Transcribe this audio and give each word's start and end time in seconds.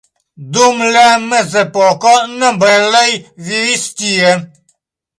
Dum 0.55 0.79
la 0.95 1.03
mezepoko 1.25 2.15
nobeloj 2.33 3.07
vivis 3.51 3.89
tie. 4.03 4.37